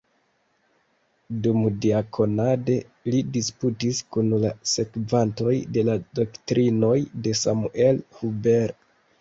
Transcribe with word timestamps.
Dumdiakonade 1.47 2.77
li 3.13 3.19
disputis 3.35 3.99
kun 4.15 4.33
la 4.45 4.51
sekvantoj 4.73 5.55
de 5.77 5.85
la 5.91 5.99
doktrinoj 6.21 6.99
de 7.29 7.39
Samuel 7.45 8.05
Huber. 8.19 8.79